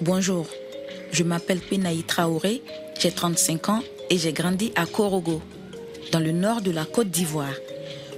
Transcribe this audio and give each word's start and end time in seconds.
Bonjour. 0.00 0.48
Je 1.12 1.22
m'appelle 1.22 1.60
Penaï 1.60 2.02
Traoré, 2.02 2.62
j'ai 2.98 3.12
35 3.12 3.68
ans 3.68 3.82
et 4.10 4.18
j'ai 4.18 4.32
grandi 4.32 4.72
à 4.74 4.86
Korogo, 4.86 5.40
dans 6.10 6.18
le 6.18 6.32
nord 6.32 6.62
de 6.62 6.72
la 6.72 6.84
Côte 6.84 7.08
d'Ivoire. 7.08 7.54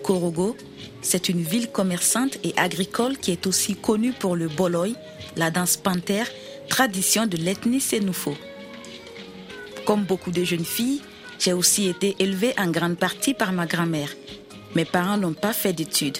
Korogo, 0.03 0.56
c'est 1.03 1.29
une 1.29 1.42
ville 1.42 1.71
commerçante 1.71 2.38
et 2.45 2.54
agricole 2.56 3.19
qui 3.19 3.31
est 3.31 3.46
aussi 3.46 3.77
connue 3.77 4.14
pour 4.14 4.37
le 4.37 4.49
boloy, 4.49 4.95
la 5.37 5.50
danse 5.50 5.77
panthère, 5.77 6.28
tradition 6.71 7.26
de 7.26 7.37
l'ethnie 7.37 7.81
Sénoufo. 7.81 8.35
Comme 9.85 10.04
beaucoup 10.04 10.31
de 10.31 10.44
jeunes 10.44 10.65
filles, 10.65 11.03
j'ai 11.38 11.53
aussi 11.53 11.88
été 11.88 12.17
élevée 12.21 12.54
en 12.56 12.71
grande 12.71 12.96
partie 12.96 13.35
par 13.35 13.53
ma 13.53 13.67
grand-mère. 13.67 14.10
Mes 14.74 14.87
parents 14.87 15.19
n'ont 15.19 15.35
pas 15.35 15.53
fait 15.53 15.74
d'études. 15.74 16.19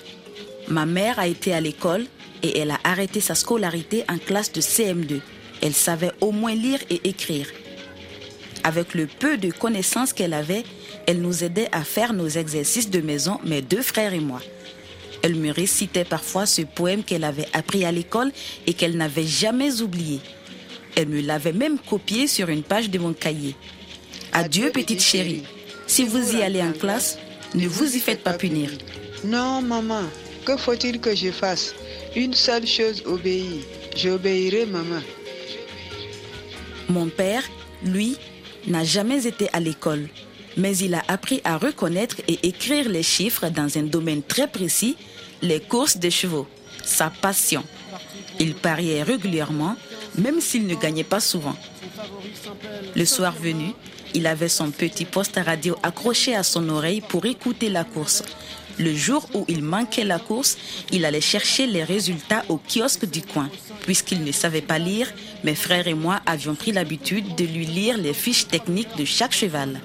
Ma 0.69 0.85
mère 0.85 1.19
a 1.19 1.29
été 1.29 1.55
à 1.55 1.63
l'école 1.63 2.05
et 2.45 2.59
elle 2.59 2.71
a 2.71 2.79
arrêté 2.85 3.21
sa 3.21 3.35
scolarité 3.35 4.05
en 4.09 4.19
classe 4.19 4.53
de 4.53 4.61
CM2. 4.61 5.21
Elle 5.63 5.73
savait 5.73 6.13
au 6.21 6.31
moins 6.31 6.55
lire 6.55 6.79
et 6.91 7.01
écrire. 7.09 7.47
Avec 8.63 8.95
le 8.95 9.07
peu 9.07 9.39
de 9.39 9.51
connaissances 9.51 10.13
qu'elle 10.13 10.35
avait, 10.35 10.63
elle 11.07 11.23
nous 11.23 11.43
aidait 11.43 11.69
à 11.73 11.85
faire 11.85 12.13
nos 12.13 12.29
exercices 12.29 12.91
de 12.91 13.01
maison, 13.01 13.41
mes 13.45 13.63
deux 13.63 13.83
frères 13.83 14.13
et 14.13 14.21
moi. 14.21 14.43
Elle 15.23 15.37
me 15.37 15.51
récitait 15.51 16.05
parfois 16.05 16.45
ce 16.45 16.63
poème 16.63 17.03
qu'elle 17.03 17.25
avait 17.25 17.49
appris 17.55 17.87
à 17.87 17.93
l'école 17.93 18.31
et 18.67 18.75
qu'elle 18.75 18.99
n'avait 18.99 19.27
jamais 19.27 19.81
oublié. 19.81 20.21
Elle 20.97 21.09
me 21.09 21.23
l'avait 21.23 21.55
même 21.55 21.79
copié 21.79 22.27
sur 22.27 22.51
une 22.51 22.63
page 22.63 22.91
de 22.91 22.99
mon 22.99 23.15
cahier. 23.15 23.57
Adieu, 24.35 24.71
petite 24.71 25.03
chérie. 25.03 25.45
Si 25.87 26.05
vous 26.05 26.37
y 26.37 26.43
allez 26.43 26.63
en 26.63 26.73
classe, 26.73 27.19
ne 27.55 27.67
vous 27.67 27.97
y 27.97 28.01
faites 28.01 28.23
pas 28.23 28.35
punir. 28.35 28.71
Non, 29.25 29.63
maman, 29.63 30.03
que 30.45 30.59
faut-il 30.59 31.01
que 31.01 31.15
je 31.15 31.31
fasse? 31.31 31.75
Une 32.17 32.35
seule 32.35 32.67
chose 32.67 33.03
obéir. 33.07 33.63
J'obéirai, 33.97 34.67
maman. 34.67 35.01
Mon 36.89 37.09
père, 37.09 37.43
lui, 37.85 38.17
n'a 38.69 38.85
jamais 38.85 39.27
été 39.27 39.49
à 39.53 39.59
l'école, 39.59 40.09
mais 40.57 40.77
il 40.77 40.95
a 40.95 41.03
appris 41.09 41.41
à 41.45 41.59
reconnaître 41.59 42.17
et 42.29 42.39
écrire 42.47 42.89
les 42.89 43.03
chiffres 43.03 43.49
dans 43.49 43.79
un 43.79 43.83
domaine 43.83 44.23
très 44.23 44.47
précis, 44.47 44.97
les 45.43 45.61
courses 45.61 45.97
de 45.97 46.09
chevaux, 46.09 46.47
sa 46.85 47.11
passion. 47.11 47.65
Il 48.39 48.55
pariait 48.55 49.03
régulièrement, 49.03 49.77
même 50.17 50.41
s'il 50.41 50.67
ne 50.67 50.75
gagnait 50.77 51.05
pas 51.05 51.21
souvent. 51.21 51.57
Le 52.95 53.05
soir 53.05 53.33
venu, 53.33 53.73
il 54.15 54.29
avait 54.29 54.49
son 54.49 54.71
petit 54.71 55.05
poste 55.05 55.41
radio 55.45 55.77
accroché 55.83 56.37
à 56.37 56.45
son 56.45 56.69
oreille 56.69 57.01
pour 57.01 57.27
écouter 57.27 57.69
la 57.69 57.83
course. 57.83 58.23
Le 58.79 58.95
jour 58.95 59.29
où 59.35 59.45
il 59.49 59.63
manquait 59.63 60.05
la 60.05 60.19
course, 60.19 60.59
il 60.91 61.05
allait 61.05 61.21
chercher 61.21 61.67
les 61.67 61.85
résultats 61.85 62.45
au 62.49 62.59
kiosque 62.59 63.09
du 63.09 63.23
coin. 63.23 63.49
Puisqu'il 63.83 64.25
ne 64.25 64.33
savait 64.33 64.63
pas 64.63 64.79
lire, 64.79 65.13
mes 65.45 65.55
frères 65.55 65.87
et 65.87 65.95
moi 65.95 66.21
avions 66.27 66.55
pris 66.55 66.73
l'habitude 66.73 67.37
de 67.37 67.45
lui 67.45 67.67
lire 67.67 67.97
les 67.99 68.15
fiches 68.15 68.49
techniques 68.49 68.97
de 68.97 69.05
chaque 69.05 69.33
cheval. 69.33 69.81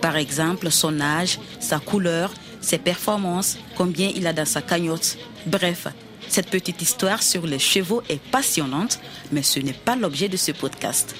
Par 0.00 0.16
exemple, 0.16 0.70
son 0.70 1.00
âge, 1.00 1.38
sa 1.58 1.78
couleur, 1.78 2.32
ses 2.60 2.78
performances, 2.78 3.58
combien 3.76 4.10
il 4.14 4.26
a 4.26 4.32
dans 4.32 4.46
sa 4.46 4.62
cagnotte. 4.62 5.18
Bref, 5.46 5.88
cette 6.28 6.48
petite 6.48 6.80
histoire 6.80 7.22
sur 7.22 7.46
les 7.46 7.58
chevaux 7.58 8.02
est 8.08 8.22
passionnante, 8.30 9.00
mais 9.32 9.42
ce 9.42 9.58
n'est 9.58 9.72
pas 9.72 9.96
l'objet 9.96 10.28
de 10.28 10.36
ce 10.36 10.52
podcast. 10.52 11.14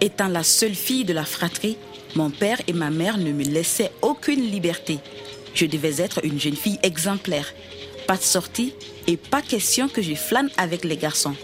Étant 0.00 0.28
la 0.28 0.44
seule 0.44 0.74
fille 0.74 1.04
de 1.04 1.12
la 1.12 1.24
fratrie, 1.24 1.76
mon 2.14 2.30
père 2.30 2.60
et 2.66 2.72
ma 2.72 2.90
mère 2.90 3.18
ne 3.18 3.32
me 3.32 3.44
laissaient 3.44 3.92
aucune 4.02 4.50
liberté. 4.50 4.98
Je 5.58 5.66
devais 5.66 6.00
être 6.00 6.24
une 6.24 6.38
jeune 6.38 6.54
fille 6.54 6.78
exemplaire. 6.84 7.52
Pas 8.06 8.16
de 8.16 8.22
sortie 8.22 8.74
et 9.08 9.16
pas 9.16 9.42
question 9.42 9.88
que 9.88 10.00
je 10.00 10.14
flâne 10.14 10.50
avec 10.56 10.84
les 10.84 10.96
garçons. 10.96 11.34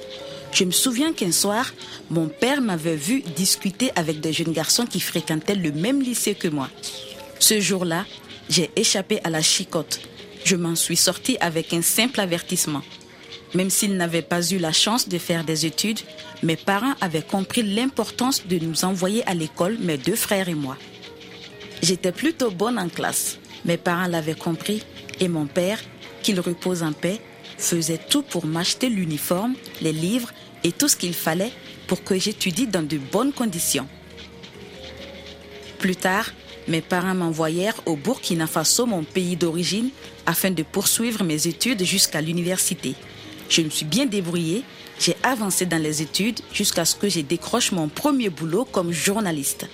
Je 0.53 0.63
me 0.63 0.71
souviens 0.71 1.13
qu'un 1.13 1.33
soir, 1.33 1.75
mon 2.11 2.29
père 2.29 2.61
m'avait 2.61 2.95
vu 2.95 3.23
discuter 3.35 3.91
avec 3.97 4.21
des 4.21 4.33
jeunes 4.33 4.53
garçons 4.53 4.87
qui 4.87 5.01
fréquentaient 5.01 5.57
le 5.57 5.73
même 5.73 6.01
lycée 6.01 6.37
que 6.37 6.47
moi. 6.47 6.71
Ce 7.41 7.61
jour-là, 7.61 8.07
j'ai 8.49 8.71
échappé 8.77 9.19
à 9.25 9.31
la 9.31 9.43
chicotte. 9.43 10.01
Je 10.45 10.55
m'en 10.55 10.77
suis 10.77 10.97
sortie 10.97 11.37
avec 11.41 11.73
un 11.73 11.83
simple 11.83 12.21
avertissement. 12.21 12.83
Même 13.53 13.71
s'ils 13.71 13.97
n'avaient 13.97 14.23
pas 14.23 14.47
eu 14.49 14.59
la 14.59 14.73
chance 14.73 15.09
de 15.09 15.19
faire 15.19 15.43
des 15.43 15.67
études, 15.67 15.99
mes 16.45 16.57
parents 16.57 16.95
avaient 17.01 17.21
compris 17.23 17.65
l'importance 17.65 18.47
de 18.47 18.61
nous 18.61 18.85
envoyer 18.85 19.27
à 19.27 19.35
l'école, 19.35 19.77
mes 19.81 19.99
deux 19.99 20.15
frères 20.15 20.49
et 20.49 20.55
moi. 20.55 20.77
J'étais 21.83 22.13
plutôt 22.13 22.53
bonne 22.53 22.79
en 22.79 22.89
classe. 22.89 23.39
Mes 23.65 23.77
parents 23.77 24.07
l'avaient 24.07 24.35
compris 24.35 24.83
et 25.21 25.29
mon 25.29 25.47
père, 25.47 25.79
qu'il 26.23 26.41
repose 26.41 26.83
en 26.83 26.93
paix, 26.93 27.21
faisait 27.59 27.99
tout 27.99 28.23
pour 28.23 28.47
m'acheter 28.47 28.89
l'uniforme, 28.89 29.55
les 29.81 29.93
livres 29.93 30.33
et 30.65 30.73
tout 30.73 30.89
ce 30.89 30.97
qu'il 30.97 31.15
fallait 31.15 31.53
pour 31.87 32.03
que 32.03 32.19
j'étudie 32.19 32.67
dans 32.67 32.87
de 32.87 32.99
bonnes 32.99 33.33
conditions. 33.33 33.87
Plus 35.79 35.97
tard, 35.97 36.31
mes 36.67 36.81
parents 36.81 37.15
m'envoyèrent 37.15 37.81
au 37.87 37.97
Burkina 37.97 38.47
Faso, 38.47 38.87
mon 38.87 39.05
pays 39.05 39.37
d'origine, 39.37 39.91
afin 40.25 40.51
de 40.51 40.63
poursuivre 40.63 41.23
mes 41.23 41.47
études 41.47 41.85
jusqu'à 41.85 42.23
l'université. 42.23 42.95
Je 43.51 43.61
me 43.61 43.69
suis 43.69 43.85
bien 43.85 44.07
débrouillée, 44.07 44.63
j'ai 44.99 45.17
avancé 45.23 45.67
dans 45.67 45.83
les 45.83 46.01
études 46.01 46.41
jusqu'à 46.53 46.85
ce 46.85 46.95
que 46.97 47.09
je 47.09 47.21
décroche 47.21 47.73
mon 47.73 47.89
premier 47.89 48.31
boulot 48.31 48.65
comme 48.65 48.93
journaliste. 48.93 49.67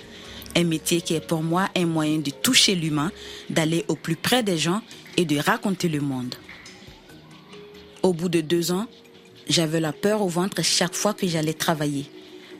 Un 0.55 0.63
métier 0.65 1.01
qui 1.01 1.13
est 1.13 1.25
pour 1.25 1.43
moi 1.43 1.69
un 1.75 1.85
moyen 1.85 2.17
de 2.17 2.31
toucher 2.31 2.75
l'humain, 2.75 3.11
d'aller 3.49 3.85
au 3.87 3.95
plus 3.95 4.15
près 4.15 4.43
des 4.43 4.57
gens 4.57 4.81
et 5.17 5.25
de 5.25 5.37
raconter 5.37 5.87
le 5.87 6.01
monde. 6.01 6.35
Au 8.03 8.13
bout 8.13 8.29
de 8.29 8.41
deux 8.41 8.71
ans, 8.71 8.87
j'avais 9.47 9.79
la 9.79 9.93
peur 9.93 10.21
au 10.21 10.27
ventre 10.27 10.63
chaque 10.63 10.95
fois 10.95 11.13
que 11.13 11.27
j'allais 11.27 11.53
travailler. 11.53 12.05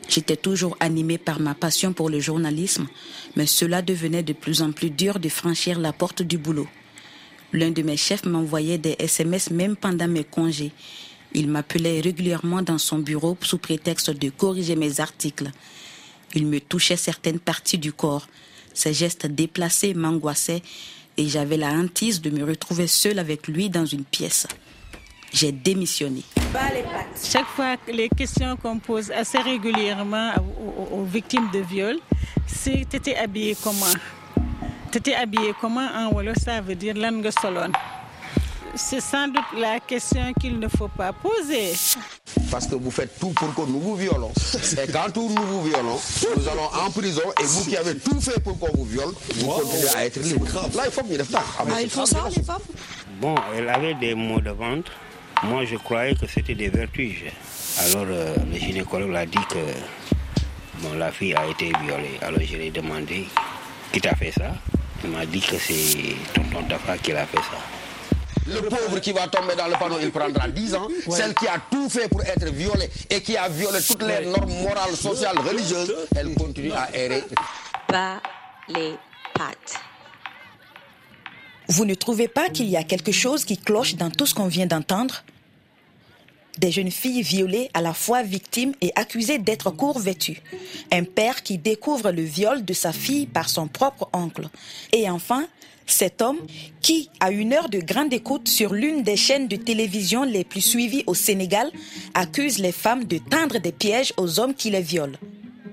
J'étais 0.08 0.36
toujours 0.36 0.76
animée 0.80 1.18
par 1.18 1.40
ma 1.40 1.54
passion 1.54 1.94
pour 1.94 2.10
le 2.10 2.20
journalisme, 2.20 2.88
mais 3.36 3.46
cela 3.46 3.82
devenait 3.82 4.24
de 4.24 4.34
plus 4.34 4.62
en 4.62 4.72
plus 4.72 4.90
dur 4.90 5.20
de 5.20 5.30
franchir 5.30 5.80
la 5.80 5.94
porte 5.94 6.22
du 6.22 6.38
boulot. 6.38 6.68
L'un 7.54 7.72
de 7.72 7.82
mes 7.82 7.98
chefs 7.98 8.26
m'envoyait 8.26 8.78
des 8.78 8.96
SMS 9.00 9.52
même 9.52 9.76
pendant 9.76 10.08
mes 10.08 10.24
congés. 10.24 10.72
Il 11.34 11.48
m'appelait 11.48 12.02
régulièrement 12.02 12.62
dans 12.62 12.78
son 12.78 13.00
bureau 13.00 13.38
sous 13.42 13.58
prétexte 13.58 14.10
de 14.10 14.30
corriger 14.30 14.76
mes 14.76 15.00
articles. 15.00 15.52
Il 16.36 16.48
me 16.48 16.60
touchait 16.60 16.98
certaines 16.98 17.40
parties 17.40 17.78
du 17.78 17.94
corps. 17.94 18.28
Ses 18.74 18.94
gestes 18.94 19.28
déplacés 19.28 19.94
m'angoissaient 19.94 20.62
et 21.18 21.28
j'avais 21.28 21.58
la 21.58 21.70
hantise 21.70 22.22
de 22.22 22.30
me 22.30 22.44
retrouver 22.44 22.88
seule 22.88 23.20
avec 23.20 23.48
lui 23.48 23.70
dans 23.70 23.86
une 23.86 24.04
pièce. 24.06 24.48
J'ai 25.34 25.52
démissionné. 25.52 26.24
Chaque 27.24 27.48
fois, 27.48 27.76
les 27.88 28.10
questions 28.10 28.58
qu'on 28.58 28.80
pose 28.80 29.12
assez 29.12 29.38
régulièrement 29.38 30.34
aux, 30.92 31.04
victimes 31.06 31.50
de 31.54 31.60
viol, 31.60 31.98
c'est 32.48 32.88
t'étais 32.90 33.16
habillée 33.16 33.56
comment? 33.62 33.94
T'étais 34.92 35.16
habillée 35.16 35.54
comment 35.60 35.88
en 35.96 36.12
Wolof 36.12 36.38
Ça 36.38 36.60
veut 36.60 36.76
dire 36.76 36.96
lan 36.96 37.22
c'est 38.76 39.02
sans 39.02 39.28
doute 39.28 39.44
la 39.58 39.80
question 39.80 40.34
qu'il 40.40 40.58
ne 40.58 40.68
faut 40.68 40.88
pas 40.88 41.12
poser. 41.12 41.74
Parce 42.52 42.68
que 42.68 42.76
vous 42.76 42.92
faites 42.92 43.18
tout 43.18 43.30
pour 43.30 43.56
que 43.56 43.62
nous 43.62 43.80
vous 43.80 43.96
violons. 43.96 44.32
Et 44.84 44.92
quand 44.92 45.16
nous 45.16 45.30
vous 45.30 45.64
violons, 45.64 45.98
nous 46.38 46.48
allons 46.50 46.86
en 46.86 46.92
prison 46.92 47.22
et 47.40 47.44
vous 47.44 47.64
qui 47.64 47.78
avez 47.78 47.98
tout 47.98 48.20
fait 48.20 48.40
pour 48.42 48.60
qu'on 48.60 48.78
vous 48.78 48.84
viole, 48.86 49.14
vous 49.36 49.48
continuez 49.48 49.90
à 49.96 50.06
être 50.06 50.20
libre. 50.20 50.46
Là, 50.76 50.84
il 50.86 50.92
faut 50.92 51.02
que 51.02 51.24
ça. 51.24 51.44
Ah, 51.60 51.82
ils 51.82 51.90
font 51.90 52.06
ça, 52.06 52.28
les 52.36 52.44
femmes 52.44 52.60
Bon, 53.22 53.36
elle 53.56 53.70
avait 53.70 53.94
des 53.94 54.14
maux 54.16 54.42
de 54.42 54.50
ventre. 54.52 54.92
Moi, 55.44 55.64
je 55.66 55.78
croyais 55.78 56.14
que 56.14 56.28
c'était 56.28 56.56
des 56.56 56.70
vertiges. 56.70 57.32
Alors, 57.80 58.06
euh, 58.10 58.36
le 58.52 58.60
gynécologue 58.60 59.16
a 59.16 59.26
dit 59.26 59.38
que 59.50 60.84
bon, 60.84 60.94
la 60.98 61.12
fille 61.12 61.34
a 61.34 61.48
été 61.48 61.72
violée. 61.84 62.20
Alors, 62.22 62.42
je 62.42 62.58
lui 62.58 62.68
ai 62.68 62.72
demandé 62.72 63.28
qui 63.94 64.02
t'a 64.02 64.16
fait 64.16 64.32
ça? 64.32 64.52
Il 65.04 65.10
m'a 65.10 65.26
dit 65.26 65.42
que 65.42 65.58
c'est 65.58 66.16
tonton 66.34 66.64
Tafa 66.68 66.98
qui 66.98 67.12
l'a 67.12 67.26
fait 67.26 67.38
ça. 67.38 67.81
Le 68.48 68.62
pauvre 68.62 69.00
qui 69.00 69.12
va 69.12 69.28
tomber 69.28 69.56
dans 69.56 69.68
le 69.68 69.74
panneau, 69.74 69.98
il 70.02 70.12
prendra 70.12 70.48
10 70.48 70.76
ans. 70.76 70.88
Celle 71.10 71.34
qui 71.34 71.48
a 71.48 71.60
tout 71.70 71.90
fait 71.90 72.08
pour 72.10 72.24
être 72.24 72.46
violée 72.46 72.90
et 73.10 73.22
qui 73.22 73.38
a 73.38 73.48
violé 73.48 73.80
toutes 73.88 74.04
les 74.04 74.26
normes 74.26 74.54
morales, 74.64 74.96
sociales, 74.96 75.38
religieuses, 75.40 75.96
elle 76.16 76.34
continue 76.34 76.72
à 76.72 76.90
errer. 76.96 77.24
Pas 77.88 78.22
les 78.68 78.96
pattes. 79.34 79.80
Vous 81.68 81.86
ne 81.86 81.94
trouvez 81.94 82.28
pas 82.28 82.50
qu'il 82.50 82.68
y 82.68 82.76
a 82.76 82.84
quelque 82.84 83.12
chose 83.12 83.46
qui 83.46 83.58
cloche 83.58 83.96
dans 83.96 84.10
tout 84.10 84.26
ce 84.26 84.34
qu'on 84.34 84.48
vient 84.48 84.66
d'entendre? 84.66 85.24
Des 86.58 86.72
jeunes 86.72 86.92
filles 86.92 87.22
violées, 87.22 87.70
à 87.74 87.82
la 87.82 87.94
fois 87.94 88.24
victimes 88.24 88.74
et 88.82 88.92
accusées 88.96 89.38
d'être 89.38 89.72
court 89.72 90.00
vêtues. 90.00 90.42
Un 90.92 91.06
père 91.06 91.44
qui 91.44 91.58
découvre 91.58 92.12
le 92.12 92.24
viol 92.24 92.66
de 92.66 92.74
sa 92.74 92.92
fille 92.92 93.26
par 93.26 93.48
son 93.48 93.68
propre 93.68 94.10
oncle. 94.12 94.50
Et 94.92 95.10
enfin, 95.10 95.48
cet 95.92 96.22
homme 96.22 96.40
qui, 96.82 97.10
à 97.20 97.32
une 97.32 97.54
heure 97.54 97.70
de 97.70 97.80
grande 97.80 98.14
écoute 98.14 98.48
sur 98.48 98.74
l'une 98.74 99.04
des 99.04 99.18
chaînes 99.18 99.48
de 99.48 99.56
télévision 99.56 100.24
les 100.24 100.44
plus 100.44 100.62
suivies 100.62 101.04
au 101.08 101.14
Sénégal, 101.14 101.72
accuse 102.14 102.58
les 102.60 102.72
femmes 102.72 103.04
de 103.06 103.18
tendre 103.18 103.60
des 103.60 103.72
pièges 103.72 104.14
aux 104.18 104.40
hommes 104.40 104.54
qui 104.54 104.70
les 104.70 104.82
violent. 104.82 105.18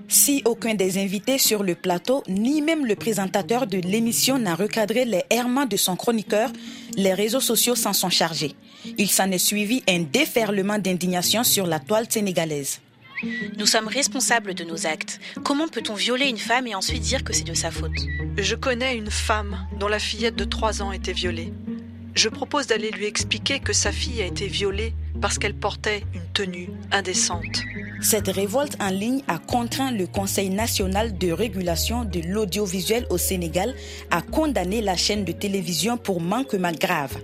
Si 0.07 0.41
aucun 0.45 0.73
des 0.73 0.97
invités 0.97 1.37
sur 1.37 1.61
le 1.61 1.75
plateau, 1.75 2.23
ni 2.27 2.63
même 2.63 2.85
le 2.85 2.95
présentateur 2.95 3.67
de 3.67 3.77
l'émission 3.77 4.39
n'a 4.39 4.55
recadré 4.55 5.05
les 5.05 5.23
errements 5.29 5.67
de 5.67 5.77
son 5.77 5.95
chroniqueur, 5.95 6.51
les 6.95 7.13
réseaux 7.13 7.39
sociaux 7.39 7.75
s'en 7.75 7.93
sont 7.93 8.09
chargés. 8.09 8.55
Il 8.97 9.09
s'en 9.09 9.29
est 9.29 9.37
suivi 9.37 9.83
un 9.87 9.99
déferlement 9.99 10.79
d'indignation 10.79 11.43
sur 11.43 11.67
la 11.67 11.79
toile 11.79 12.07
sénégalaise. 12.09 12.79
Nous 13.57 13.65
sommes 13.65 13.87
responsables 13.87 14.53
de 14.53 14.63
nos 14.63 14.85
actes. 14.85 15.19
Comment 15.43 15.67
peut-on 15.67 15.93
violer 15.93 16.27
une 16.27 16.37
femme 16.37 16.67
et 16.67 16.75
ensuite 16.75 17.01
dire 17.01 17.23
que 17.23 17.33
c'est 17.33 17.43
de 17.43 17.53
sa 17.53 17.71
faute? 17.71 17.91
Je 18.37 18.55
connais 18.55 18.95
une 18.95 19.11
femme 19.11 19.67
dont 19.79 19.87
la 19.87 19.99
fillette 19.99 20.35
de 20.35 20.45
3 20.45 20.81
ans 20.81 20.91
a 20.91 20.95
été 20.95 21.13
violée. 21.13 21.51
Je 22.15 22.29
propose 22.29 22.67
d'aller 22.67 22.91
lui 22.91 23.05
expliquer 23.05 23.59
que 23.59 23.73
sa 23.73 23.91
fille 23.91 24.21
a 24.21 24.25
été 24.25 24.47
violée 24.47 24.93
parce 25.21 25.37
qu'elle 25.37 25.53
portait 25.53 26.03
une 26.13 26.25
tenue 26.33 26.69
indécente. 26.91 27.61
Cette 28.01 28.27
révolte 28.27 28.77
en 28.79 28.89
ligne 28.89 29.21
a 29.27 29.37
contraint 29.37 29.91
le 29.91 30.07
Conseil 30.07 30.49
national 30.49 31.17
de 31.17 31.31
régulation 31.31 32.05
de 32.05 32.21
l'audiovisuel 32.25 33.05
au 33.09 33.17
Sénégal 33.17 33.75
à 34.11 34.21
condamner 34.21 34.81
la 34.81 34.95
chaîne 34.95 35.25
de 35.25 35.31
télévision 35.31 35.97
pour 35.97 36.21
manquement 36.21 36.71
grave. 36.71 37.17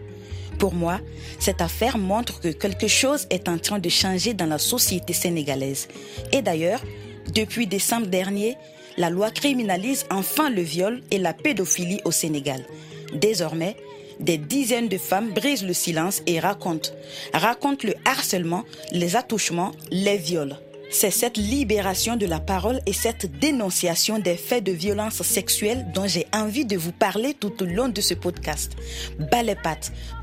Pour 0.60 0.74
moi, 0.74 1.00
cette 1.40 1.62
affaire 1.62 1.98
montre 1.98 2.40
que 2.40 2.48
quelque 2.50 2.88
chose 2.88 3.28
est 3.30 3.50
en 3.50 3.58
train 3.58 3.80
de 3.80 3.90
changer 3.90 4.34
dans 4.34 4.46
la 4.46 4.58
société 4.58 5.14
sénégalaise. 5.14 5.88
Et 6.32 6.42
d'ailleurs, 6.42 6.82
depuis 7.34 7.68
décembre 7.68 8.08
dernier, 8.08 8.58
la 8.98 9.10
loi 9.10 9.32
criminalise 9.32 10.06
enfin 10.10 10.50
le 10.50 10.62
viol 10.62 11.02
et 11.12 11.18
la 11.18 11.34
pédophilie 11.34 12.02
au 12.06 12.12
Sénégal. 12.12 12.64
Désormais, 13.14 13.76
des 14.20 14.38
dizaines 14.38 14.88
de 14.88 14.98
femmes 14.98 15.32
brisent 15.34 15.66
le 15.66 15.74
silence 15.74 16.22
et 16.26 16.40
racontent, 16.40 16.92
racontent 17.34 17.86
le 17.86 17.96
harcèlement, 18.06 18.64
les 18.92 19.16
attouchements, 19.16 19.72
les 19.92 20.18
viols. 20.18 20.56
C'est 20.98 21.12
cette 21.12 21.36
libération 21.36 22.16
de 22.16 22.26
la 22.26 22.40
parole 22.40 22.80
et 22.86 22.94
cette 22.94 23.38
dénonciation 23.40 24.18
des 24.18 24.38
faits 24.38 24.64
de 24.64 24.72
violence 24.72 25.22
sexuelle 25.24 25.86
dont 25.94 26.08
j'ai 26.08 26.26
envie 26.32 26.64
de 26.64 26.78
vous 26.78 26.94
parler 26.94 27.34
tout 27.38 27.62
au 27.62 27.66
long 27.66 27.90
de 27.90 28.00
ce 28.00 28.14
podcast. 28.14 28.78
Bas 29.20 29.44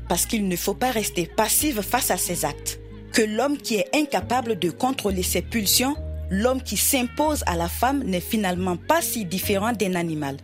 parce 0.09 0.25
qu'il 0.25 0.47
ne 0.47 0.55
faut 0.55 0.73
pas 0.73 0.89
rester 0.89 1.27
passive 1.27 1.83
face 1.83 2.09
à 2.09 2.17
ces 2.17 2.43
actes. 2.43 2.79
Que 3.11 3.21
l'homme 3.21 3.59
qui 3.59 3.75
est 3.75 3.87
incapable 3.93 4.57
de 4.57 4.71
contrôler 4.71 5.21
ses 5.21 5.43
pulsions, 5.43 5.95
l'homme 6.31 6.63
qui 6.63 6.75
s'impose 6.75 7.43
à 7.45 7.55
la 7.55 7.69
femme 7.69 8.03
n'est 8.03 8.19
finalement 8.19 8.75
pas 8.75 9.03
si 9.03 9.25
différent 9.25 9.73
d'un 9.73 9.93
animal 9.93 10.37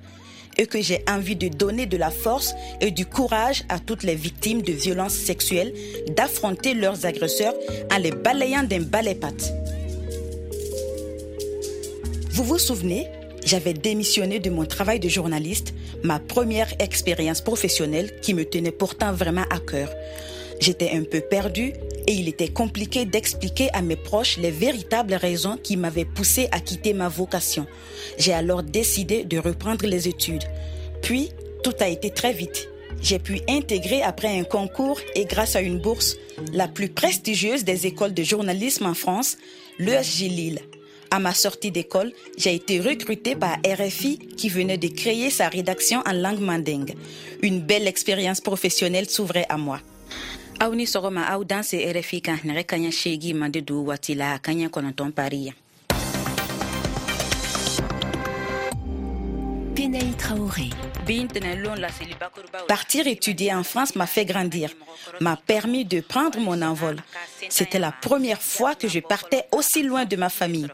et 0.60 0.68
que 0.68 0.80
j'ai 0.80 1.04
envie 1.10 1.38
de 1.38 1.48
donner 1.48 1.88
de 1.88 1.98
la 1.98 2.12
force 2.12 2.54
et 2.82 2.92
du 2.92 3.08
courage 3.08 3.64
à 3.68 3.80
toutes 3.80 4.04
les 4.04 4.16
victimes 4.16 4.62
de 4.62 4.74
violences 4.74 5.16
sexuelles 5.16 5.74
d'affronter 6.16 6.76
leurs 6.76 7.08
agresseurs 7.08 7.56
en 7.92 7.98
les 7.98 8.12
balayant 8.12 8.64
d'un 8.64 8.82
balai 8.82 9.16
patte. 9.16 9.54
Vous 12.40 12.46
vous 12.46 12.58
souvenez, 12.58 13.06
j'avais 13.44 13.74
démissionné 13.74 14.40
de 14.40 14.50
mon 14.50 14.64
travail 14.64 15.02
de 15.02 15.10
journaliste, 15.10 15.74
ma 16.04 16.20
première 16.20 16.72
expérience 16.80 17.42
professionnelle 17.42 18.18
qui 18.22 18.34
me 18.34 18.46
tenait 18.46 18.72
pourtant 18.72 19.12
vraiment 19.12 19.44
à 19.50 19.60
cœur. 19.60 19.90
J'étais 20.62 20.92
un 20.92 21.04
peu 21.04 21.20
perdue 21.20 21.74
et 22.08 22.14
il 22.14 22.30
était 22.30 22.48
compliqué 22.48 23.04
d'expliquer 23.04 23.70
à 23.74 23.82
mes 23.82 23.98
proches 23.98 24.38
les 24.38 24.52
véritables 24.52 25.16
raisons 25.16 25.58
qui 25.62 25.76
m'avaient 25.76 26.06
poussé 26.06 26.48
à 26.54 26.62
quitter 26.62 26.94
ma 26.94 27.10
vocation. 27.10 27.68
J'ai 28.18 28.32
alors 28.32 28.64
décidé 28.64 29.26
de 29.26 29.38
reprendre 29.38 29.86
les 29.86 30.08
études. 30.08 30.46
Puis, 31.02 31.32
tout 31.62 31.76
a 31.82 31.90
été 31.90 32.10
très 32.10 32.32
vite. 32.32 32.70
J'ai 33.02 33.20
pu 33.20 33.42
intégrer 33.50 34.02
après 34.02 34.40
un 34.40 34.46
concours 34.46 35.02
et 35.14 35.26
grâce 35.26 35.58
à 35.58 35.62
une 35.62 35.80
bourse, 35.80 36.16
la 36.54 36.70
plus 36.70 36.88
prestigieuse 36.88 37.66
des 37.66 37.86
écoles 37.86 38.14
de 38.14 38.24
journalisme 38.24 38.86
en 38.86 38.94
France, 38.94 39.36
l'ESG 39.78 40.30
Lille. 40.30 40.62
À 41.12 41.20
ma 41.20 41.34
sortie 41.34 41.72
d'école, 41.72 42.14
j'ai 42.38 42.54
été 42.54 42.80
recrutée 42.80 43.36
par 43.36 43.58
RFI 43.66 44.20
qui 44.38 44.50
venait 44.50 44.78
de 44.78 44.88
créer 44.88 45.30
sa 45.32 45.50
rédaction 45.50 46.04
en 46.06 46.14
langue 46.14 46.40
mandingue. 46.40 46.96
Une 47.42 47.62
belle 47.62 47.88
expérience 47.88 48.42
professionnelle 48.42 49.10
s'ouvrait 49.10 49.48
à 49.50 49.58
moi. 49.58 49.80
aw 50.60 50.76
ni 50.76 50.84
sɔgɔma 50.84 51.24
aw 51.32 51.44
dan 51.48 51.64
se 51.64 51.78
rfi 51.80 52.20
kan 52.22 52.38
nɛgɛ 52.44 52.64
kaɲa 52.68 52.92
seegi 52.92 53.34
mandi 53.34 53.62
du 53.62 53.80
waati 53.88 54.14
la 54.14 54.40
kaɲa 54.40 54.68
kɔnɔntɔn 54.68 55.12
pari 55.16 55.48
yan 55.48 55.56
Pénaï 59.74 60.12
Traoré. 60.18 60.70
Partir 62.68 63.08
étudier 63.08 63.54
en 63.54 63.64
France 63.64 63.96
m'a 63.96 64.06
fait 64.06 64.26
grandir, 64.26 64.70
m'a 65.20 65.38
permis 65.38 65.86
de 65.86 66.02
prendre 66.02 66.40
mon 66.40 66.62
envol. 66.62 66.98
C'était 67.50 67.80
la 67.80 67.92
première 67.92 68.42
fois 68.42 68.76
que 68.76 68.88
je 68.88 69.00
partais 69.00 69.46
aussi 69.52 69.82
loin 69.82 70.06
de 70.06 70.16
ma 70.16 70.30
famille. 70.30 70.68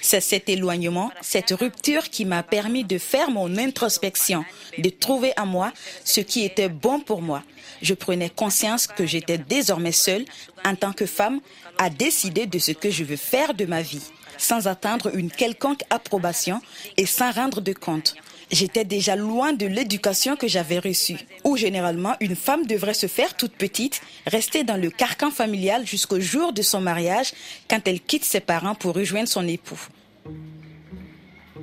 C'est 0.00 0.20
cet 0.20 0.48
éloignement, 0.48 1.10
cette 1.22 1.50
rupture 1.50 2.08
qui 2.10 2.24
m'a 2.24 2.42
permis 2.42 2.84
de 2.84 2.98
faire 2.98 3.30
mon 3.30 3.56
introspection, 3.56 4.44
de 4.78 4.90
trouver 4.90 5.32
à 5.36 5.44
moi 5.44 5.72
ce 6.04 6.20
qui 6.20 6.44
était 6.44 6.68
bon 6.68 7.00
pour 7.00 7.20
moi. 7.20 7.42
Je 7.82 7.94
prenais 7.94 8.30
conscience 8.30 8.86
que 8.86 9.06
j'étais 9.06 9.38
désormais 9.38 9.92
seule 9.92 10.24
en 10.64 10.76
tant 10.76 10.92
que 10.92 11.06
femme 11.06 11.40
à 11.78 11.90
décider 11.90 12.46
de 12.46 12.58
ce 12.58 12.72
que 12.72 12.90
je 12.90 13.02
veux 13.02 13.16
faire 13.16 13.54
de 13.54 13.64
ma 13.64 13.82
vie, 13.82 14.02
sans 14.38 14.68
attendre 14.68 15.14
une 15.14 15.30
quelconque 15.30 15.82
approbation 15.90 16.60
et 16.96 17.06
sans 17.06 17.32
rendre 17.32 17.60
de 17.60 17.72
compte. 17.72 18.14
J'étais 18.54 18.84
déjà 18.84 19.16
loin 19.16 19.52
de 19.52 19.66
l'éducation 19.66 20.36
que 20.36 20.46
j'avais 20.46 20.78
reçue, 20.78 21.18
où 21.42 21.56
généralement 21.56 22.14
une 22.20 22.36
femme 22.36 22.66
devrait 22.66 22.94
se 22.94 23.08
faire 23.08 23.34
toute 23.36 23.54
petite, 23.54 24.00
rester 24.28 24.62
dans 24.62 24.76
le 24.76 24.90
carcan 24.90 25.32
familial 25.32 25.84
jusqu'au 25.84 26.20
jour 26.20 26.52
de 26.52 26.62
son 26.62 26.80
mariage, 26.80 27.32
quand 27.68 27.80
elle 27.88 28.00
quitte 28.00 28.24
ses 28.24 28.38
parents 28.38 28.76
pour 28.76 28.94
rejoindre 28.94 29.26
son 29.26 29.48
époux. 29.48 29.88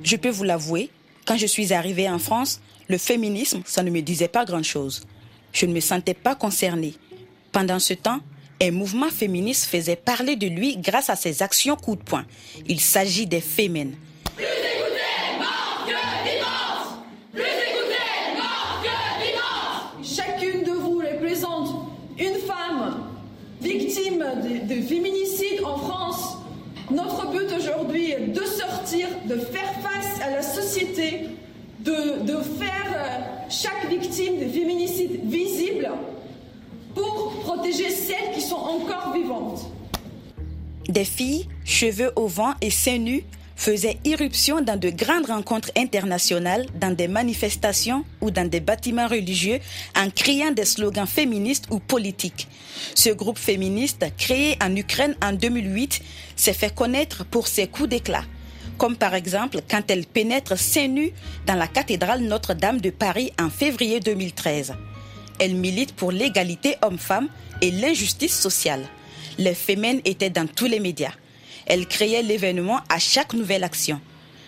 Je 0.02 0.16
peux 0.16 0.28
vous 0.28 0.44
l'avouer, 0.44 0.90
quand 1.24 1.38
je 1.38 1.46
suis 1.46 1.72
arrivée 1.72 2.10
en 2.10 2.18
France, 2.18 2.60
le 2.88 2.98
féminisme, 2.98 3.62
ça 3.64 3.82
ne 3.82 3.90
me 3.90 4.02
disait 4.02 4.28
pas 4.28 4.44
grand-chose. 4.44 5.06
Je 5.54 5.64
ne 5.64 5.72
me 5.72 5.80
sentais 5.80 6.12
pas 6.12 6.34
concernée. 6.34 6.92
Pendant 7.52 7.78
ce 7.78 7.94
temps, 7.94 8.20
un 8.60 8.70
mouvement 8.70 9.08
féministe 9.08 9.64
faisait 9.64 9.96
parler 9.96 10.36
de 10.36 10.46
lui 10.46 10.76
grâce 10.76 11.08
à 11.08 11.16
ses 11.16 11.42
actions 11.42 11.74
coup 11.74 11.96
de 11.96 12.02
poing. 12.02 12.26
Il 12.66 12.80
s'agit 12.80 13.26
des 13.26 13.40
fémènes. 13.40 13.96
Une 22.22 22.38
femme 22.38 23.02
victime 23.60 24.24
de, 24.42 24.74
de 24.74 24.82
féminicide 24.82 25.64
en 25.64 25.76
France. 25.76 26.36
Notre 26.90 27.30
but 27.30 27.52
aujourd'hui 27.56 28.12
est 28.12 28.28
de 28.28 28.44
sortir, 28.44 29.08
de 29.28 29.36
faire 29.36 29.72
face 29.82 30.20
à 30.24 30.30
la 30.30 30.42
société, 30.42 31.28
de, 31.80 32.22
de 32.24 32.36
faire 32.42 32.92
euh, 32.94 33.48
chaque 33.48 33.88
victime 33.88 34.38
de 34.38 34.48
féminicide 34.48 35.20
visible 35.24 35.90
pour 36.94 37.32
protéger 37.40 37.90
celles 37.90 38.32
qui 38.34 38.40
sont 38.40 38.56
encore 38.56 39.12
vivantes. 39.14 39.66
Des 40.88 41.04
filles, 41.04 41.48
cheveux 41.64 42.12
au 42.16 42.26
vent 42.26 42.54
et 42.60 42.70
seins 42.70 42.98
nus 42.98 43.24
faisaient 43.62 43.98
irruption 44.04 44.60
dans 44.60 44.76
de 44.76 44.90
grandes 44.90 45.26
rencontres 45.26 45.70
internationales, 45.76 46.66
dans 46.74 46.92
des 46.92 47.06
manifestations 47.06 48.04
ou 48.20 48.32
dans 48.32 48.48
des 48.48 48.58
bâtiments 48.58 49.06
religieux 49.06 49.60
en 49.96 50.10
criant 50.10 50.50
des 50.50 50.64
slogans 50.64 51.06
féministes 51.06 51.66
ou 51.70 51.78
politiques. 51.78 52.48
Ce 52.96 53.10
groupe 53.10 53.38
féministe, 53.38 54.04
créé 54.18 54.58
en 54.60 54.74
Ukraine 54.74 55.14
en 55.22 55.32
2008, 55.32 56.02
s'est 56.34 56.52
fait 56.52 56.74
connaître 56.74 57.24
pour 57.24 57.46
ses 57.46 57.68
coups 57.68 57.88
d'éclat 57.88 58.24
comme 58.78 58.96
par 58.96 59.14
exemple 59.14 59.60
quand 59.70 59.82
elle 59.90 60.06
pénètre 60.06 60.58
seins 60.58 60.88
nus 60.88 61.12
dans 61.46 61.54
la 61.54 61.68
cathédrale 61.68 62.22
Notre-Dame 62.22 62.80
de 62.80 62.90
Paris 62.90 63.30
en 63.38 63.48
février 63.48 64.00
2013. 64.00 64.74
Elle 65.38 65.54
milite 65.54 65.92
pour 65.92 66.10
l'égalité 66.10 66.74
homme-femme 66.82 67.28
et 67.60 67.70
l'injustice 67.70 68.36
sociale. 68.36 68.82
Les 69.38 69.54
femmes 69.54 70.00
étaient 70.04 70.30
dans 70.30 70.48
tous 70.48 70.66
les 70.66 70.80
médias. 70.80 71.12
Elle 71.66 71.86
créait 71.86 72.22
l'événement 72.22 72.80
à 72.88 72.98
chaque 72.98 73.34
nouvelle 73.34 73.64
action. 73.64 74.00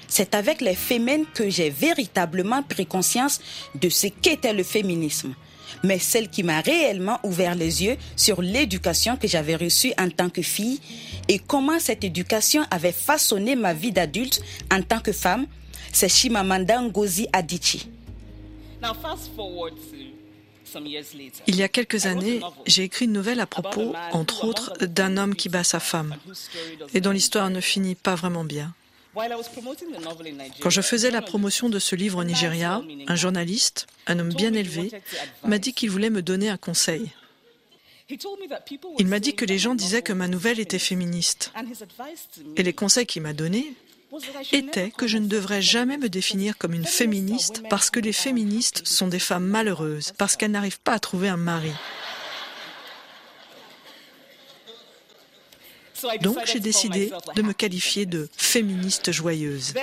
C'est 0.09 0.35
avec 0.35 0.61
les 0.61 0.75
femmes 0.75 1.25
que 1.35 1.49
j'ai 1.49 1.71
véritablement 1.71 2.63
pris 2.63 2.87
conscience 2.87 3.41
de 3.75 3.89
ce 3.89 4.07
qu'était 4.07 4.53
le 4.53 4.63
féminisme. 4.63 5.35
Mais 5.83 5.99
celle 5.99 6.29
qui 6.29 6.43
m'a 6.43 6.61
réellement 6.61 7.19
ouvert 7.25 7.55
les 7.55 7.83
yeux 7.83 7.97
sur 8.17 8.41
l'éducation 8.41 9.17
que 9.17 9.27
j'avais 9.27 9.57
reçue 9.57 9.93
en 9.99 10.09
tant 10.09 10.31
que 10.31 10.43
fille 10.43 10.81
et 11.29 11.39
comment 11.39 11.79
cette 11.79 12.05
éducation 12.05 12.63
avait 12.71 12.93
façonné 12.93 13.57
ma 13.57 13.75
vie 13.75 13.93
d'adulte 13.93 14.41
en 14.71 14.83
tant 14.83 15.01
que 15.01 15.13
femme, 15.13 15.47
c'est 15.93 16.09
Chimamanda 16.09 16.81
Ngozi 16.81 17.29
Adichie. 17.33 17.89
Il 21.47 21.57
y 21.57 21.63
a 21.63 21.69
quelques 21.69 22.07
années, 22.07 22.41
j'ai 22.67 22.85
écrit 22.85 23.05
une 23.07 23.13
nouvelle 23.13 23.41
à 23.41 23.47
propos, 23.47 23.95
entre 24.13 24.45
autres, 24.45 24.73
d'un 24.87 25.17
homme 25.17 25.35
qui 25.35 25.49
bat 25.49 25.65
sa 25.65 25.81
femme, 25.81 26.17
et 26.93 27.01
dont 27.01 27.11
l'histoire 27.11 27.51
ne 27.51 27.61
finit 27.61 27.95
pas 27.95 28.15
vraiment 28.15 28.45
bien. 28.45 28.75
Quand 30.61 30.71
je 30.71 30.81
faisais 30.81 31.11
la 31.11 31.23
promotion 31.23 31.69
de 31.69 31.79
ce 31.79 31.95
livre 31.95 32.19
au 32.19 32.25
Nigeria, 32.25 32.83
un 33.07 33.17
journaliste, 33.17 33.87
un 34.07 34.19
homme 34.19 34.33
bien 34.35 34.53
élevé, 34.55 34.91
m'a 35.45 35.59
dit 35.59 35.73
qu'il 35.73 35.91
voulait 35.91 36.11
me 36.11 36.23
donner 36.23 36.49
un 36.49 36.57
conseil. 36.57 37.13
Il 38.99 39.07
m'a 39.07 39.21
dit 39.21 39.35
que 39.35 39.45
les 39.45 39.59
gens 39.59 39.75
disaient 39.75 40.03
que 40.03 40.13
ma 40.13 40.29
nouvelle 40.29 40.61
était 40.61 40.79
féministe. 40.79 41.53
Et 42.57 42.63
les 42.63 42.73
conseils 42.73 43.07
qu'il 43.07 43.23
m'a 43.23 43.33
donnés, 43.33 43.75
était 44.53 44.91
que 44.91 45.07
je 45.07 45.19
ne 45.19 45.27
devrais 45.27 45.63
jamais 45.63 45.99
me 45.99 46.09
définir 46.09 46.59
comme 46.59 46.75
une 46.75 46.87
féministe 46.87 47.63
parce 47.69 47.91
que 47.91 48.01
les 48.01 48.13
féministes 48.13 48.87
sont 48.87 49.09
des 49.09 49.19
femmes 49.19 49.47
malheureuses, 49.47 50.13
parce 50.19 50.37
qu'elles 50.37 50.51
n'arrivent 50.51 50.81
pas 50.81 50.93
à 50.93 50.99
trouver 50.99 51.29
un 51.29 51.37
mari. 51.37 51.73
Donc 56.23 56.39
j'ai 56.47 56.61
décidé 56.61 57.13
de 57.35 57.43
me 57.43 57.53
qualifier 57.53 58.07
de 58.07 58.29
féministe 58.37 59.13
joyeuse. 59.13 59.75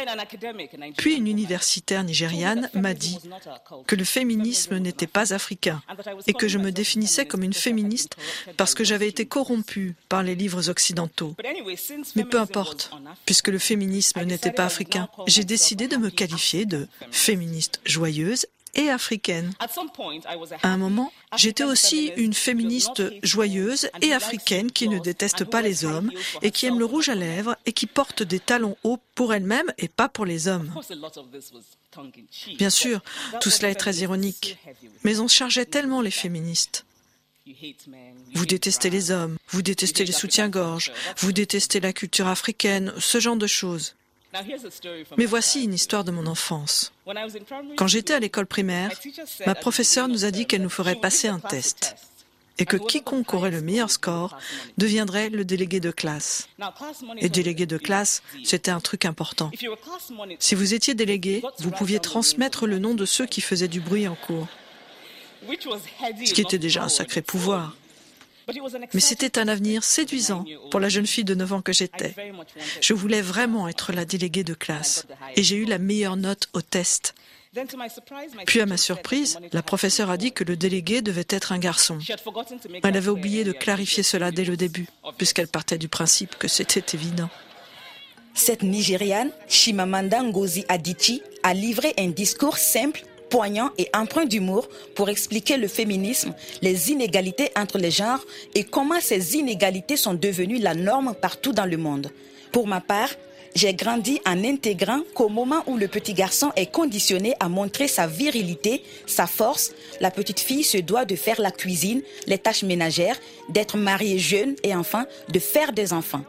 Puis 0.98 1.16
une 1.16 1.28
universitaire 1.28 2.04
nigériane 2.04 2.70
m'a 2.74 2.94
dit 2.94 3.18
que 3.88 3.96
le 3.96 4.04
féminisme 4.04 4.78
n'était 4.78 5.08
pas 5.08 5.34
africain 5.34 5.82
et 6.28 6.34
que 6.34 6.48
je 6.48 6.58
me 6.58 6.72
définissais 6.72 7.26
comme 7.26 7.44
une 7.44 7.54
féministe 7.54 8.16
parce 8.58 8.74
que 8.74 8.84
j'avais 8.84 9.08
été 9.08 9.26
corrompue 9.26 9.96
par 10.10 10.24
les 10.24 10.36
livres 10.36 10.70
occidentaux. 10.70 11.36
Mais 12.16 12.24
peu 12.24 12.40
importe, 12.40 12.92
puisque 13.26 13.50
le 13.50 13.60
féminisme 13.60 14.24
n'était 14.24 14.52
pas 14.52 14.66
africain, 14.66 15.10
j'ai 15.28 15.44
décidé 15.44 15.88
de 15.88 15.98
me 15.98 16.10
qualifier 16.10 16.66
de 16.66 16.88
féministe 17.12 17.80
joyeuse 17.86 18.46
et 18.74 18.90
africaine. 18.90 19.54
À 20.64 20.70
un 20.70 20.78
moment, 20.78 21.12
j'étais 21.36 21.64
aussi 21.64 22.12
une 22.18 22.34
féministe 22.34 23.04
joyeuse 23.24 23.90
et 24.02 24.14
africaine 24.14 24.72
qui 24.72 24.88
ne 24.88 25.00
déteste 25.00 25.46
pas 25.46 25.62
les 25.62 25.86
hommes 25.86 26.12
et 26.42 26.52
qui 26.52 26.66
aime 26.66 26.80
le 26.80 26.86
rouge 26.86 27.10
à 27.10 27.16
lèvres 27.16 27.58
et 27.66 27.74
qui 27.74 27.88
porte 27.88 28.24
des 28.24 28.40
talons 28.40 28.78
hauts 28.84 29.00
pour 29.16 29.34
elle-même 29.34 29.72
et 29.78 29.88
pas 29.88 30.10
pour 30.10 30.26
les 30.26 30.48
hommes. 30.48 30.72
Bien 32.58 32.70
sûr, 32.70 33.02
tout 33.42 33.50
cela 33.50 33.70
est 33.70 33.76
très 33.76 33.96
ironique, 33.96 34.58
mais 35.04 35.20
on 35.20 35.28
chargeait 35.28 35.66
tellement 35.66 36.02
les 36.02 36.12
féministes. 36.12 36.86
Vous 38.34 38.46
détestez 38.46 38.90
les 38.90 39.12
hommes, 39.12 39.38
vous 39.50 39.62
détestez 39.62 40.06
les 40.06 40.12
soutiens-gorge, 40.12 40.92
vous 41.18 41.32
détestez 41.32 41.80
la 41.80 41.92
culture 41.92 42.28
africaine, 42.28 42.94
ce 43.00 43.20
genre 43.20 43.36
de 43.36 43.48
choses. 43.48 43.96
Mais 45.18 45.26
voici 45.26 45.64
une 45.64 45.74
histoire 45.74 46.04
de 46.04 46.12
mon 46.12 46.26
enfance. 46.26 46.94
Quand 47.76 47.88
j'étais 47.88 48.14
à 48.14 48.20
l'école 48.20 48.46
primaire, 48.46 48.92
ma 49.46 49.56
professeure 49.56 50.08
nous 50.08 50.26
a 50.26 50.32
dit 50.32 50.46
qu'elle 50.46 50.62
nous 50.62 50.70
ferait 50.70 50.96
passer 50.96 51.28
un 51.28 51.40
test 51.40 51.96
et 52.58 52.66
que 52.66 52.78
quiconque 52.78 53.34
aurait 53.34 53.52
le 53.52 53.62
meilleur 53.62 53.90
score 53.90 54.38
deviendrait 54.78 55.30
le 55.30 55.44
délégué 55.44 55.80
de 55.80 55.92
classe. 55.92 56.48
Et 57.18 57.30
délégué 57.30 57.66
de 57.66 57.78
classe, 57.78 58.22
c'était 58.44 58.72
un 58.72 58.80
truc 58.80 59.06
important. 59.06 59.52
Si 60.40 60.56
vous 60.56 60.74
étiez 60.74 60.94
délégué, 60.94 61.42
vous 61.60 61.72
pouviez 61.72 62.00
transmettre 62.00 62.68
le 62.68 62.80
nom 62.80 62.94
de 62.94 63.06
ceux 63.06 63.26
qui 63.26 63.42
faisaient 63.42 63.68
du 63.68 63.82
bruit 63.82 64.08
en 64.08 64.16
cours, 64.16 64.48
ce 66.26 66.34
qui 66.34 66.42
était 66.42 66.60
déjà 66.60 66.84
un 66.84 66.90
sacré 66.90 67.22
pouvoir. 67.22 67.76
Mais 68.94 69.00
c'était 69.00 69.40
un 69.40 69.48
avenir 69.48 69.84
séduisant 69.84 70.46
pour 70.70 70.80
la 70.80 70.90
jeune 70.90 71.08
fille 71.08 71.24
de 71.24 71.36
9 71.36 71.54
ans 71.54 71.62
que 71.62 71.74
j'étais. 71.74 72.14
Je 72.82 72.94
voulais 72.94 73.22
vraiment 73.22 73.68
être 73.68 73.94
la 73.94 74.06
déléguée 74.06 74.44
de 74.44 74.54
classe 74.54 75.06
et 75.36 75.44
j'ai 75.44 75.58
eu 75.58 75.66
la 75.66 75.78
meilleure 75.78 76.18
note 76.18 76.50
au 76.54 76.62
test. 76.62 77.14
Puis 78.46 78.62
à 78.62 78.66
ma 78.66 78.78
surprise, 78.78 79.38
la 79.52 79.62
professeure 79.62 80.10
a 80.10 80.18
dit 80.18 80.32
que 80.32 80.46
le 80.46 80.56
délégué 80.56 81.02
devait 81.02 81.26
être 81.30 81.52
un 81.52 81.60
garçon. 81.60 82.00
Elle 82.84 82.98
avait 82.98 83.10
oublié 83.10 83.44
de 83.44 83.52
clarifier 83.52 84.04
cela 84.04 84.32
dès 84.32 84.46
le 84.46 84.56
début, 84.56 84.88
puisqu'elle 85.18 85.50
partait 85.50 85.78
du 85.78 85.90
principe 85.90 86.38
que 86.38 86.48
c'était 86.48 86.96
évident. 86.96 87.30
Cette 88.34 88.64
Nigériane, 88.64 89.32
Shimamanda 89.50 90.24
Ngozi 90.24 90.64
Adichie, 90.70 91.22
a 91.44 91.54
livré 91.54 91.94
un 91.98 92.08
discours 92.08 92.58
simple 92.58 93.04
poignant 93.32 93.72
et 93.80 93.90
empreint 93.96 94.26
d'humour 94.26 94.68
pour 94.94 95.10
expliquer 95.10 95.58
le 95.58 95.68
féminisme, 95.68 96.36
les 96.62 96.92
inégalités 96.92 97.50
entre 97.56 97.80
les 97.80 97.90
genres 97.90 98.24
et 98.54 98.64
comment 98.64 99.02
ces 99.02 99.36
inégalités 99.36 99.98
sont 99.98 100.14
devenues 100.14 100.60
la 100.60 100.76
norme 100.76 101.16
partout 101.20 101.54
dans 101.54 101.66
le 101.66 101.78
monde. 101.78 102.12
Pour 102.52 102.68
ma 102.68 102.82
part, 102.82 103.10
j'ai 103.56 103.74
grandi 103.74 104.22
en 104.26 104.44
intégrant 104.44 105.02
qu'au 105.14 105.30
moment 105.30 105.64
où 105.68 105.78
le 105.78 105.88
petit 105.88 106.14
garçon 106.14 106.52
est 106.56 106.72
conditionné 106.72 107.34
à 107.40 107.50
montrer 107.50 107.88
sa 107.88 108.06
virilité, 108.06 108.84
sa 109.08 109.28
force, 109.28 109.72
la 110.00 110.12
petite 110.12 110.40
fille 110.40 110.64
se 110.64 110.78
doit 110.78 111.06
de 111.06 111.16
faire 111.16 111.42
la 111.42 111.52
cuisine, 111.52 112.02
les 112.28 112.38
tâches 112.38 112.64
ménagères, 112.64 113.18
d'être 113.50 113.78
mariée 113.78 114.20
jeune 114.20 114.56
et 114.64 114.76
enfin 114.76 115.06
de 115.30 115.40
faire 115.40 115.72
des 115.72 115.94
enfants. 115.94 116.24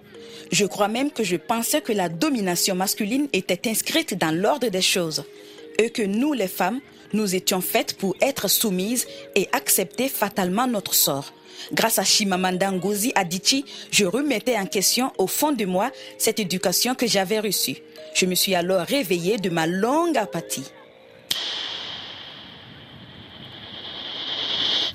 Je 0.50 0.66
crois 0.66 0.88
même 0.88 1.10
que 1.10 1.24
je 1.24 1.36
pensais 1.36 1.80
que 1.80 1.92
la 1.92 2.08
domination 2.08 2.74
masculine 2.74 3.28
était 3.32 3.68
inscrite 3.68 4.14
dans 4.18 4.32
l'ordre 4.32 4.68
des 4.68 4.82
choses 4.82 5.24
et 5.78 5.90
que 5.90 6.02
nous, 6.02 6.32
les 6.32 6.48
femmes, 6.48 6.80
nous 7.12 7.34
étions 7.34 7.60
faites 7.60 7.96
pour 7.96 8.16
être 8.20 8.48
soumises 8.48 9.06
et 9.34 9.48
accepter 9.52 10.08
fatalement 10.08 10.66
notre 10.66 10.94
sort. 10.94 11.32
Grâce 11.72 11.98
à 11.98 12.04
Shimamanda 12.04 12.70
Ngozi 12.70 13.12
Adichie, 13.14 13.64
je 13.90 14.04
remettais 14.04 14.56
en 14.56 14.66
question 14.66 15.12
au 15.18 15.26
fond 15.26 15.52
de 15.52 15.64
moi 15.64 15.90
cette 16.18 16.40
éducation 16.40 16.94
que 16.94 17.06
j'avais 17.06 17.40
reçue. 17.40 17.76
Je 18.14 18.26
me 18.26 18.34
suis 18.34 18.54
alors 18.54 18.82
réveillée 18.86 19.38
de 19.38 19.50
ma 19.50 19.66
longue 19.66 20.16
apathie. 20.16 20.70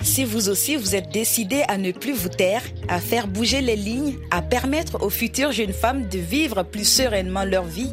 Si 0.03 0.23
vous 0.23 0.49
aussi 0.49 0.75
vous 0.75 0.95
êtes 0.95 1.09
décidé 1.09 1.63
à 1.67 1.77
ne 1.77 1.91
plus 1.91 2.13
vous 2.13 2.29
taire, 2.29 2.63
à 2.87 2.99
faire 2.99 3.27
bouger 3.27 3.61
les 3.61 3.75
lignes, 3.75 4.17
à 4.31 4.41
permettre 4.41 5.03
aux 5.03 5.09
futures 5.09 5.51
jeunes 5.51 5.73
femmes 5.73 6.07
de 6.07 6.17
vivre 6.17 6.63
plus 6.63 6.85
sereinement 6.85 7.43
leur 7.43 7.65
vie, 7.65 7.91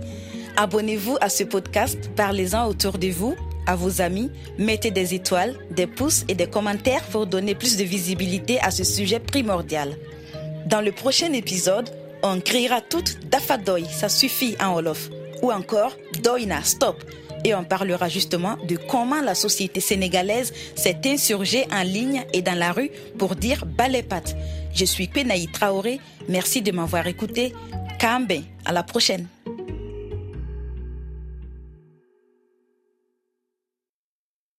abonnez-vous 0.56 1.16
à 1.20 1.28
ce 1.28 1.44
podcast, 1.44 2.10
parlez-en 2.16 2.66
autour 2.66 2.98
de 2.98 3.08
vous 3.08 3.36
à 3.66 3.76
vos 3.76 4.00
amis, 4.00 4.30
mettez 4.58 4.90
des 4.90 5.14
étoiles, 5.14 5.54
des 5.70 5.86
pouces 5.86 6.24
et 6.28 6.34
des 6.34 6.46
commentaires 6.46 7.04
pour 7.04 7.26
donner 7.26 7.54
plus 7.54 7.76
de 7.76 7.84
visibilité 7.84 8.60
à 8.60 8.70
ce 8.70 8.84
sujet 8.84 9.20
primordial. 9.20 9.96
Dans 10.66 10.80
le 10.80 10.92
prochain 10.92 11.32
épisode, 11.32 11.90
on 12.22 12.40
criera 12.40 12.80
toutes 12.80 13.18
Dafadoy, 13.28 13.84
ça 13.84 14.08
suffit 14.08 14.56
en 14.60 14.74
Wolof, 14.74 15.10
ou 15.42 15.52
encore 15.52 15.92
Doina, 16.22 16.62
stop. 16.62 17.04
Et 17.44 17.54
on 17.54 17.64
parlera 17.64 18.08
justement 18.08 18.56
de 18.66 18.76
comment 18.76 19.20
la 19.20 19.34
société 19.34 19.80
sénégalaise 19.80 20.52
s'est 20.74 21.00
insurgée 21.04 21.66
en 21.70 21.82
ligne 21.82 22.24
et 22.32 22.40
dans 22.40 22.58
la 22.58 22.72
rue 22.72 22.90
pour 23.18 23.36
dire 23.36 23.66
Balépat. 23.66 24.34
Je 24.72 24.86
suis 24.86 25.08
Penaï 25.08 25.48
Traoré, 25.48 26.00
merci 26.28 26.62
de 26.62 26.72
m'avoir 26.72 27.06
écouté. 27.06 27.52
Kambe, 28.00 28.32
à 28.64 28.72
la 28.72 28.82
prochaine. 28.82 29.28